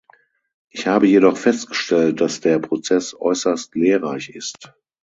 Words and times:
Ich 0.71 0.87
habe 0.87 1.05
jedoch 1.05 1.37
festgestellt, 1.37 2.21
dass 2.21 2.41
der 2.41 2.57
Prozess 2.57 3.13
äußerst 3.13 3.75
lehrreich 3.75 4.31
ist. 4.31 4.73